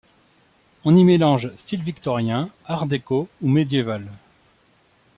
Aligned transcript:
On 0.83 0.95
y 0.95 1.03
mélange 1.03 1.55
style 1.57 1.83
victorien, 1.83 2.49
art 2.65 2.87
déco 2.87 3.29
ou 3.39 3.47
médieval. 3.47 4.07